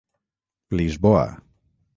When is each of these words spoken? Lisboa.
Lisboa. 0.77 1.27